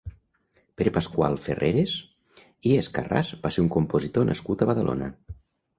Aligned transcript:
Pere 0.81 0.93
Pasqual 0.95 1.37
Ferreras 1.43 1.93
i 2.71 2.75
Escarràs 2.81 3.33
va 3.45 3.55
ser 3.55 3.63
un 3.69 3.73
compositor 3.79 4.31
nascut 4.33 4.67
a 4.69 4.73
Badalona. 4.73 5.17